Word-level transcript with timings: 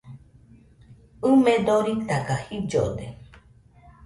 ɨme 1.29 1.53
doritaga 1.65 2.35
jillode 2.45 3.05